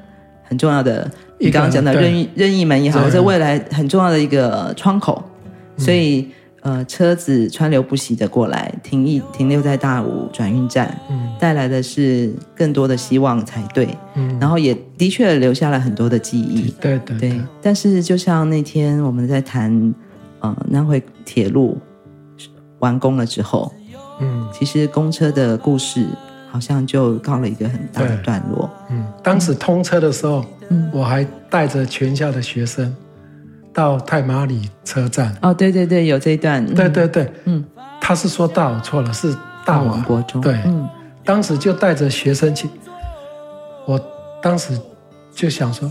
[0.50, 1.10] 很重要的。
[1.38, 5.22] 你刚刚讲的任意任意门也好，在未来很重要的一个窗口，
[5.78, 6.28] 所以
[6.60, 17.40] 呃，车子川流不息的过来停一停留在大武转运站，嗯，带来的是更多的希望才对，嗯，然后也的确留下了很多的记忆，对对对。
[17.62, 19.94] 但是就像那天我们在谈
[20.40, 21.78] 呃南回铁路
[22.80, 23.72] 完工了之后，
[24.20, 26.04] 嗯，其实公车的故事
[26.50, 30.44] 好像就告了一个很大的段落，嗯，当时通车的时候。
[30.72, 32.94] 嗯，我还带着全校的学生
[33.72, 35.36] 到太麻里车站。
[35.42, 36.64] 哦，对对对，有这一段。
[36.64, 37.64] 对对对，嗯，
[38.00, 40.40] 他是说大我错了，是大王国中。
[40.40, 40.88] 对，嗯，
[41.24, 42.70] 当时就带着学生去。
[43.84, 44.00] 我
[44.40, 44.80] 当时
[45.34, 45.90] 就想说，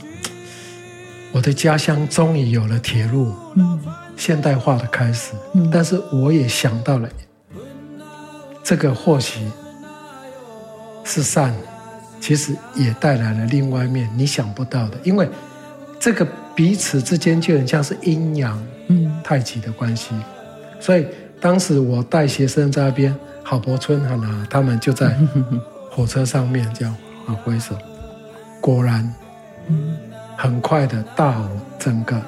[1.33, 3.77] 我的家乡终于有了铁路，嗯，
[4.15, 5.33] 现代化的开始。
[5.55, 7.09] 嗯，但是我也想到了，
[8.63, 9.41] 这个或许
[11.09, 11.53] 是善。
[12.21, 15.25] 其实也带来了另外一面你想不到的，因为
[15.97, 20.13] 这个彼此之间就很像是阴阳、嗯，太极的关系。
[20.81, 21.07] 所以
[21.39, 25.17] 当时我带学生在那边，郝柏村啊，他们就在
[25.89, 26.93] 火车上面这样
[27.25, 27.73] 啊挥手。
[28.59, 29.09] 果然，
[30.35, 32.21] 很快的大武整个，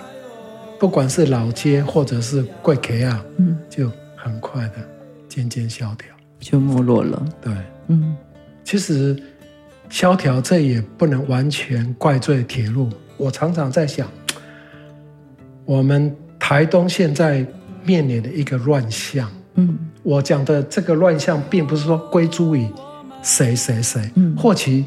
[0.79, 4.75] 不管是老街或者是贵客啊，嗯，就很快的
[5.27, 6.07] 渐渐萧条，
[6.39, 7.21] 就没落了。
[7.41, 7.53] 对，
[7.87, 8.15] 嗯，
[8.63, 9.15] 其实。
[9.89, 12.89] 萧条，这也不能完全怪罪铁路。
[13.17, 14.09] 我常常在想，
[15.65, 17.45] 我们台东现在
[17.83, 19.29] 面临的一个乱象。
[19.55, 22.65] 嗯，我讲的这个乱象，并不是说归诸于
[23.21, 24.09] 谁谁谁。
[24.15, 24.85] 嗯，或许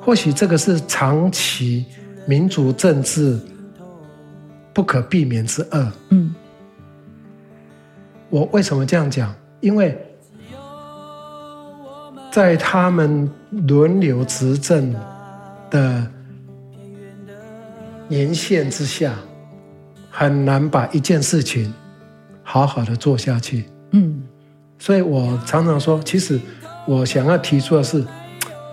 [0.00, 1.84] 或许这个是长期
[2.26, 3.38] 民主政治
[4.72, 5.92] 不可避免之恶。
[6.08, 6.34] 嗯，
[8.30, 9.34] 我为什么这样讲？
[9.60, 9.94] 因为。
[12.34, 13.30] 在他们
[13.68, 14.92] 轮流执政
[15.70, 16.04] 的
[18.08, 19.14] 年限之下，
[20.10, 21.72] 很难把一件事情
[22.42, 23.66] 好好的做下去。
[23.92, 24.20] 嗯，
[24.80, 26.40] 所以我常常说，其实
[26.88, 28.04] 我想要提出的是，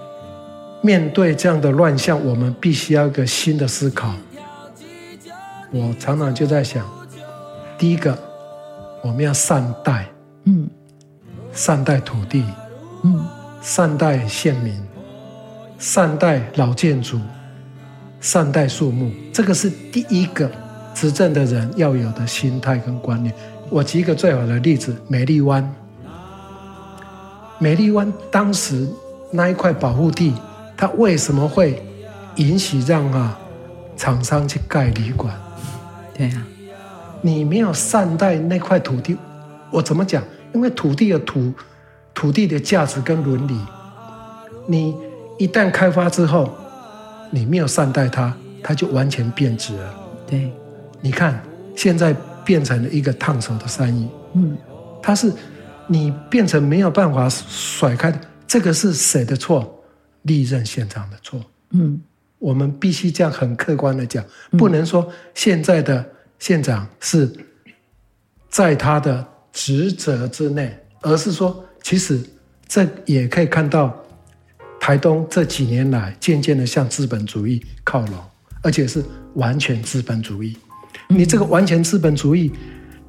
[0.81, 4.11] 面对这样的乱象，我们必须要一个新的思考。
[5.69, 6.83] 我常常就在想，
[7.77, 8.17] 第一个，
[9.03, 10.07] 我们要善待，
[10.45, 10.67] 嗯，
[11.53, 12.43] 善待土地，
[13.03, 13.23] 嗯。
[13.61, 14.73] 善待县民，
[15.77, 17.19] 善待老建筑，
[18.19, 20.49] 善待树木，这个是第一个
[20.95, 23.31] 执政的人要有的心态跟观念。
[23.69, 25.63] 我举一个最好的例子：美丽湾。
[27.59, 28.89] 美丽湾当时
[29.29, 30.33] 那一块保护地，
[30.75, 31.79] 它为什么会
[32.37, 33.39] 允许让啊
[33.95, 35.31] 厂商去盖旅馆？
[36.15, 36.43] 对啊，
[37.21, 39.15] 你没有善待那块土地，
[39.69, 40.23] 我怎么讲？
[40.51, 41.53] 因为土地的土。
[42.13, 43.57] 土地的价值跟伦理，
[44.67, 44.95] 你
[45.39, 46.53] 一旦开发之后，
[47.31, 49.95] 你没有善待它，它就完全变质了。
[50.27, 50.51] 对，
[51.01, 51.41] 你看
[51.75, 54.07] 现在变成了一个烫手的山芋。
[54.33, 54.57] 嗯，
[55.01, 55.33] 它是
[55.87, 59.83] 你变成没有办法甩开的，这个是谁的错？
[60.23, 61.41] 历任县长的错。
[61.71, 61.99] 嗯，
[62.37, 66.05] 我们必须这样很客观的讲，不能说现在的
[66.37, 67.31] 县长是
[68.49, 71.65] 在他的职责之内，而是说。
[71.81, 72.21] 其实，
[72.67, 73.95] 这也可以看到，
[74.79, 78.19] 台东这几年来渐渐的向资本主义靠拢，
[78.61, 79.03] 而且是
[79.35, 80.57] 完全资本主义。
[81.07, 82.51] 你这个完全资本主义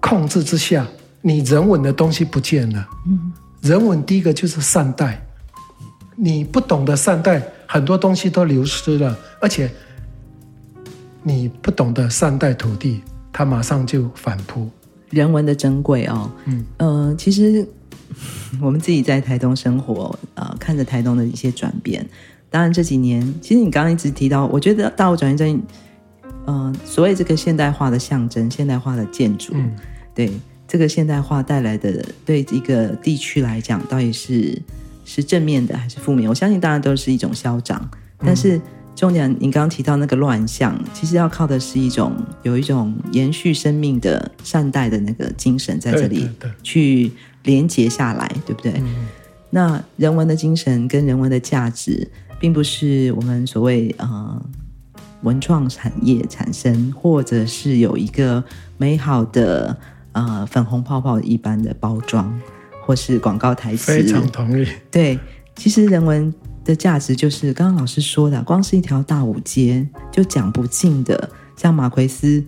[0.00, 0.86] 控制之下，
[1.20, 2.88] 你人文的东西不见了。
[3.06, 5.24] 嗯，人文第一个就是善待，
[6.16, 9.70] 你不懂得善待，很多东西都流失了，而且
[11.22, 14.68] 你不懂得善待土地，它马上就反扑。
[15.10, 17.68] 人文的珍贵哦，嗯，呃，其实
[18.60, 22.06] 我们自己在台东生活，呃，看着台东的一些转变。
[22.50, 25.62] 当然这几年，其实你刚刚一直提到，我觉得大武转运站，
[26.44, 29.72] 呃，所谓这个现代化的象征，现代化的建筑，嗯、
[30.14, 30.30] 对
[30.68, 34.60] 这个现代化带来的对一个地区来讲，到底是
[35.04, 36.28] 是正面的还是负面？
[36.28, 38.56] 我相信当然都是一种嚣张，但是。
[38.56, 38.62] 嗯
[38.94, 46.28] 重点，你刚刚提到那个乱象，其实要靠的是一种有一种延续生命的善待的那个精神在这里
[46.62, 47.10] 去
[47.44, 48.72] 连接下来，对不对？
[48.76, 49.06] 嗯、
[49.50, 54.42] 那人文的精神跟人文的价值，并不是我们所谓呃
[55.22, 58.42] 文创产业产生，或者是有一个
[58.76, 59.76] 美好的
[60.12, 62.40] 呃粉红泡泡一般的包装，
[62.84, 63.92] 或是广告台词。
[63.92, 64.66] 非常同意。
[64.90, 65.18] 对，
[65.56, 66.32] 其实人文。
[66.64, 72.40] 的价值就是刚刚老师说的，光是一条大五街就讲不尽的，像马奎斯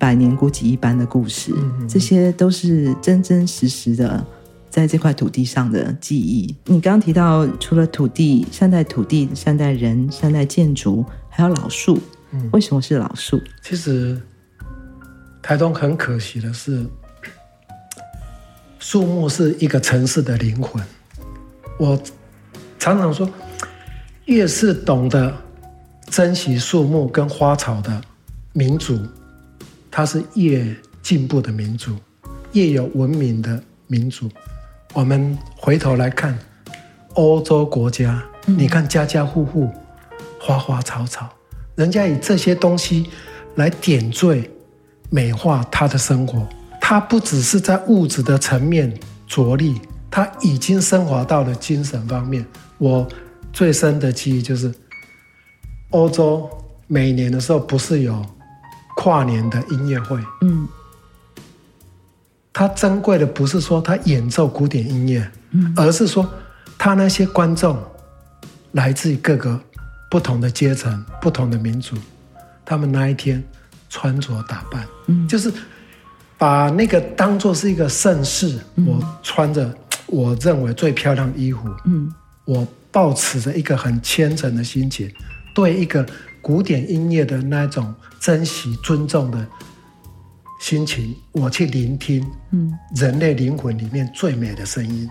[0.00, 1.52] 百年孤寂一般的故事，
[1.86, 4.24] 这些都是真真实实的
[4.70, 6.56] 在这块土地上的记忆。
[6.64, 12.00] 你刚刚提到，除了土地，善待土地，善待人，善待建筑，还有老树。
[12.30, 13.38] 嗯，为什么是老树？
[13.62, 14.18] 其实
[15.42, 16.86] 台东很可惜的是，
[18.78, 20.82] 树木是一个城市的灵魂。
[21.78, 22.00] 我
[22.78, 23.30] 常常说。
[24.26, 25.34] 越是懂得
[26.06, 28.00] 珍惜树木跟花草的
[28.52, 28.96] 民族，
[29.90, 30.64] 它是越
[31.02, 31.96] 进步的民族，
[32.52, 34.30] 越有文明的民族。
[34.92, 36.38] 我们回头来看
[37.14, 39.68] 欧洲国家，你看家家户户
[40.38, 41.28] 花花草草，
[41.74, 43.06] 人家以这些东西
[43.56, 44.48] 来点缀、
[45.10, 46.46] 美化他的生活。
[46.80, 48.92] 他不只是在物质的层面
[49.26, 52.44] 着力，他已经升华到了精神方面。
[52.78, 53.08] 我。
[53.52, 54.72] 最深的记忆就是，
[55.90, 56.48] 欧洲
[56.86, 58.24] 每年的时候不是有
[59.02, 60.20] 跨年的音乐会？
[60.42, 60.68] 嗯，
[62.52, 66.28] 它珍贵的不是说他演奏古典音乐，嗯，而是说
[66.76, 67.82] 他那些观众
[68.72, 69.58] 来自于各个
[70.10, 71.96] 不同的阶层、不同的民族，
[72.62, 73.42] 他们那一天
[73.88, 75.50] 穿着打扮，嗯，就是
[76.36, 78.58] 把那个当做是一个盛世。
[78.86, 82.12] 我穿着 我认为最漂亮的衣服，嗯，
[82.44, 82.68] 我。
[82.92, 85.08] 抱持着一个很虔诚的心情，
[85.54, 86.04] 对一个
[86.42, 89.46] 古典音乐的那种珍惜、尊重的
[90.60, 95.08] 心情，我去聆听，嗯，人类灵魂里面最美的声音。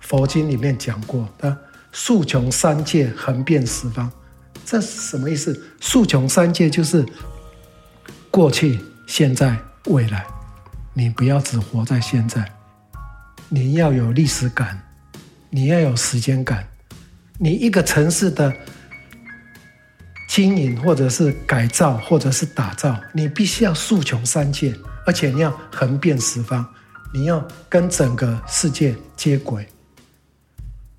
[0.00, 1.56] 佛经里面讲过，它
[1.92, 4.10] 树穷三界，横遍十方，
[4.64, 5.62] 这是什么意思？
[5.80, 7.04] 树穷三界就是
[8.30, 10.24] 过去、现在、未来，
[10.94, 12.50] 你不要只活在现在，
[13.50, 14.80] 你要有历史感，
[15.50, 16.66] 你要有时间感。
[17.38, 18.50] 你一个城市的
[20.26, 24.74] 经营，或者是改造，或者是打造，你必须要竖穷三界，
[25.06, 26.64] 而且你要横遍十方，
[27.12, 29.66] 你要跟整个世界接轨。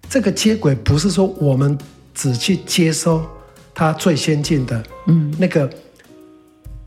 [0.09, 1.77] 这个接轨不是说我们
[2.13, 3.25] 只去接收
[3.73, 5.69] 它最先进的，嗯，那个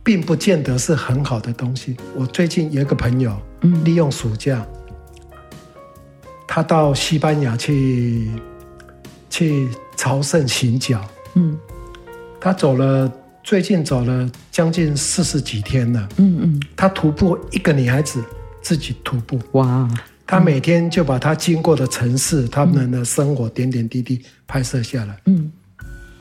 [0.02, 1.96] 并不见得是很好的东西。
[2.14, 4.66] 我最近有一个朋友，嗯，利用暑假，
[6.46, 8.30] 他到西班牙去。
[9.32, 11.56] 去朝圣行脚，嗯，
[12.40, 13.12] 他走了，
[13.44, 18.24] 最近走了将近四十几天了，嗯嗯，他徒步一个女孩子
[18.62, 19.88] 自己徒步，哇，
[20.26, 25.52] 他每天就把他经过的城市，他们的生活点点滴滴拍摄下来，嗯，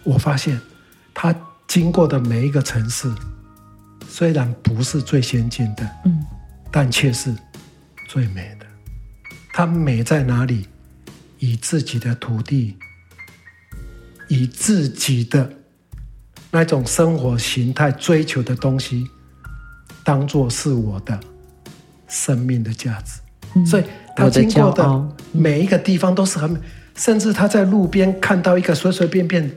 [0.04, 0.60] 我发现
[1.14, 1.34] 他
[1.68, 3.10] 经过的每一个城市，
[4.08, 6.26] 虽然不是最先进的，嗯，
[6.70, 7.34] 但却是
[8.08, 8.66] 最美的。
[9.54, 10.68] 它美在哪里？
[11.38, 12.76] 以自己的土地。
[14.28, 15.52] 以自己的
[16.52, 19.08] 那种生活形态追求的东西，
[20.04, 21.20] 当做是我的
[22.08, 23.20] 生命的价值，
[23.56, 23.84] 嗯、所以
[24.16, 26.60] 他经过的每一个地方都是很美，
[26.96, 29.50] 甚至他在路边看到一个随随便便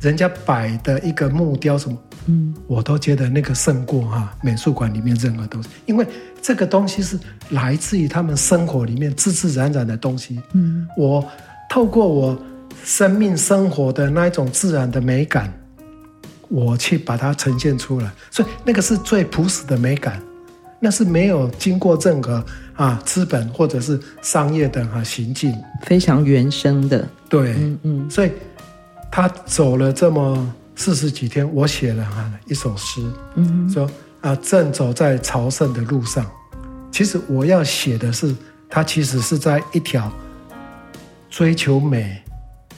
[0.00, 6.06] 人家摆的一个木雕什么，嗯，我都觉得那个胜过哈美术馆里面任何东西，因为
[6.42, 7.18] 这个东西是
[7.50, 11.26] 来自于他们生活里面自自然然的东西，嗯，我
[11.70, 12.38] 透过我。
[12.84, 15.52] 生命生活的那一种自然的美感，
[16.48, 20.22] 我去把它呈现出来，所以那个是最朴实的美感，
[20.80, 22.44] 那是没有经过任何
[22.74, 27.08] 啊资本或者是商业的啊行径，非常原生的。
[27.28, 28.10] 对，嗯嗯。
[28.10, 28.30] 所以
[29.10, 33.00] 他走了这么四十几天，我写了哈一首诗，
[33.34, 33.90] 嗯，说
[34.20, 36.24] 啊，正走在朝圣的路上。
[36.92, 38.34] 其实我要写的是，
[38.68, 40.10] 他其实是在一条
[41.28, 42.22] 追求美、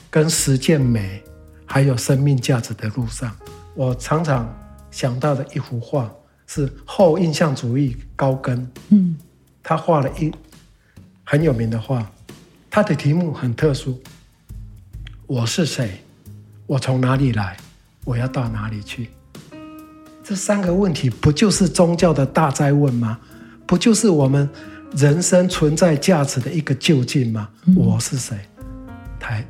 [0.09, 1.23] 跟实践美，
[1.65, 3.33] 还有生命价值的路上。
[3.79, 4.45] 我常常
[4.91, 6.13] 想到的一幅画
[6.47, 9.15] 是后印象主义高更，嗯，
[9.63, 10.29] 他画了一
[11.23, 12.05] 很有名的画，
[12.69, 13.97] 他的题目很特殊：
[15.27, 16.03] 我是谁？
[16.67, 17.55] 我从哪里来？
[18.03, 19.11] 我要到哪里去？
[20.25, 23.17] 这三个问题不就是宗教的大灾问吗？
[23.65, 24.49] 不就是我们
[24.91, 27.49] 人生存在价值的一个究竟吗？
[27.65, 28.37] 嗯、我是谁？
[29.17, 29.47] 台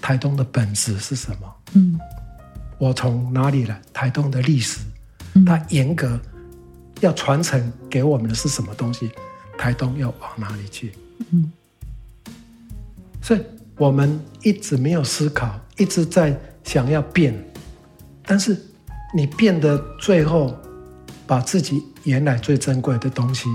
[0.00, 1.54] 台东的本质是什么？
[1.74, 2.00] 嗯，
[2.78, 3.80] 我从哪里来？
[3.92, 4.80] 台东的历史，
[5.46, 6.20] 它严格
[7.00, 9.10] 要传承给我们的是什么东西？
[9.58, 10.92] 台东要往哪里去？
[11.30, 11.50] 嗯，
[13.22, 13.42] 所以
[13.76, 17.34] 我们一直没有思考，一直在想要变，
[18.24, 18.56] 但是。
[19.14, 20.54] 你变的最后，
[21.26, 23.48] 把自己原来最珍贵的东西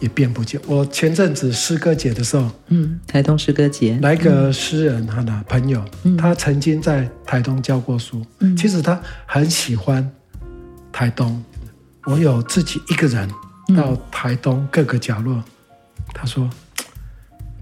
[0.00, 0.60] 也变不见。
[0.66, 10.08] 我前阵子诗歌节的时候，嗯，台东诗歌节，来个诗人他的朋友，嗯，他曾经在台东教过书，嗯，其实他很喜欢
[10.92, 11.42] 台东。
[12.04, 13.28] 我有自己一个人
[13.76, 15.42] 到台东各个角落，
[16.14, 16.48] 他说：“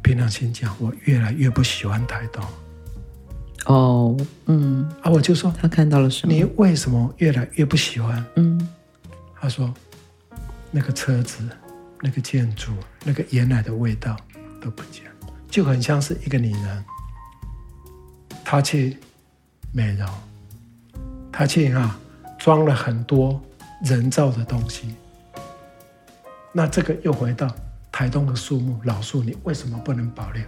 [0.04, 2.44] 凭良心讲，我越来越不喜欢台东。”
[3.66, 6.32] 哦，嗯，啊，我就说他看到了什么？
[6.32, 8.24] 你为什么越来越不喜欢？
[8.36, 8.68] 嗯，
[9.40, 9.74] 他说
[10.70, 11.38] 那个车子、
[12.02, 12.72] 那个建筑、
[13.04, 14.16] 那个原来的味道
[14.60, 15.04] 都不见，
[15.50, 16.84] 就很像是一个女人，
[18.44, 18.96] 她去
[19.72, 20.08] 美容，
[21.32, 21.98] 她去啊
[22.38, 23.40] 装了很多
[23.82, 24.94] 人造的东西。
[26.52, 27.54] 那这个又回到
[27.92, 30.42] 台东的树木，老树，你为什么不能保留？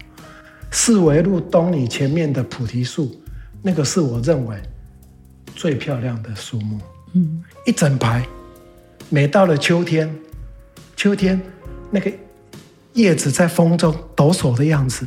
[0.70, 3.18] 四维路东里前面的菩提树，
[3.62, 4.60] 那个是我认为
[5.54, 6.78] 最漂亮的树木。
[7.14, 8.26] 嗯，一整排，
[9.08, 10.14] 每到了秋天，
[10.98, 11.40] 秋天
[11.92, 12.10] 那个
[12.94, 15.06] 叶子在风中抖擞的样子，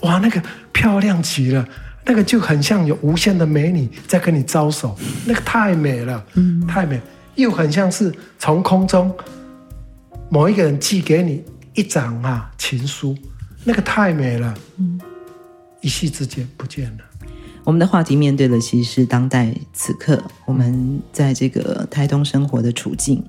[0.00, 1.68] 哇，那个漂亮极了，
[2.06, 6.98] 那个就很像有无限的美女在跟你招手，那个太美了，嗯，太美，
[7.34, 9.14] 又很像是从空中
[10.30, 13.14] 某一个人寄给你一张啊情书。
[13.62, 14.98] 那个太美了，嗯，
[15.82, 17.04] 一夕之间不见了。
[17.62, 23.22] 我们的话题面对的其实是当代此刻我们在这个台东生活的处境，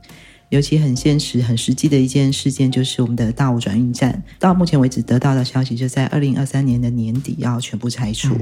[0.49, 4.23] 尤其很现实、很实际的一件事件，就是我们的大武转运站。
[4.39, 8.33] 到目前为止得到的消息，就在二零二三年的年底要全部拆除。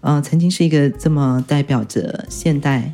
[0.00, 2.92] 嗯、呃，曾经是一个这么代表着现代、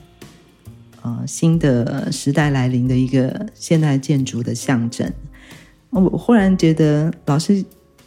[1.02, 5.12] 呃新的时代来临的一个现代建筑的象征。
[5.90, 7.64] 我忽然觉得老师。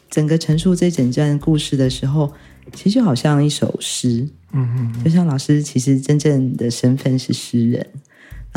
[0.10, 2.32] 整个陈述这整段故事的时候，
[2.74, 7.86] 其实就好像一首诗，嗯嗯，就像老师其实真正的身份是诗人。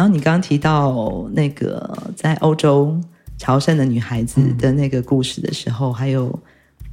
[0.00, 2.98] 然后你刚刚提到那个在欧洲
[3.36, 6.40] 朝圣的女孩子的那个故事的时候，嗯、还有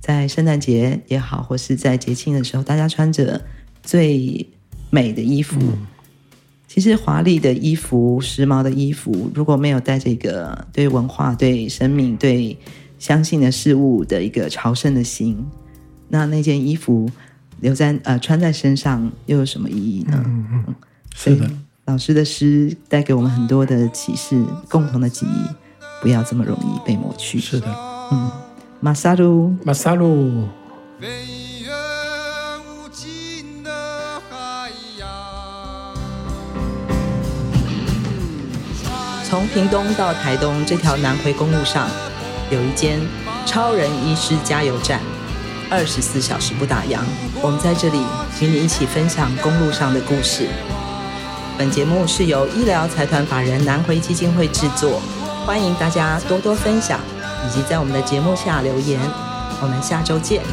[0.01, 3.41] 在圣诞节也好，或是在节庆的时候，大家穿着
[3.81, 4.45] 最
[4.89, 5.57] 美的衣服。
[5.61, 5.87] 嗯、
[6.67, 12.57] 其实华丽的衣服、时髦的衣服，如果没有带这个对文化、对生命、对
[12.99, 15.41] 相信的事物的一个朝圣的心，
[16.09, 17.09] 那那件衣服
[17.61, 20.21] 留在呃穿在身上又有什么意义呢？
[20.25, 20.75] 嗯嗯，
[21.15, 21.49] 是的，
[21.87, 25.45] 老师的诗带给我们很多的启示，共同的记忆
[26.01, 27.39] 不要这么容易被抹去。
[27.39, 27.67] 是的，
[28.11, 28.29] 嗯，
[28.81, 30.49] 马萨鲁，马萨鲁。
[39.23, 41.87] 从屏东到台东这条南回公路上。
[42.51, 42.99] 有一间
[43.45, 44.99] 超人医师加油站，
[45.69, 46.99] 二十四小时不打烊。
[47.41, 48.01] 我们在这里
[48.41, 50.49] 与你一起分享公路上的故事。
[51.57, 55.01] 本节目是由医疗财团法人南回基金会制作，
[55.43, 56.99] 欢迎大家多多分享，
[57.47, 58.99] 以及在我们的节目下留言。
[59.59, 60.43] 我们下周见。